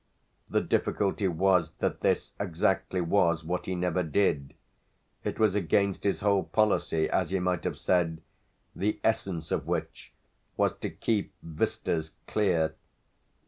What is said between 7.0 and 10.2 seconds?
as he might have said, the essence of which